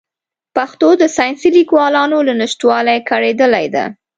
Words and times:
پښتو 0.55 0.87
د 1.01 1.03
ساینسي 1.17 1.49
لیکوالانو 1.57 2.17
له 2.27 2.33
نشتوالي 2.41 2.97
کړېدلې 3.09 3.67
ده. 3.75 3.85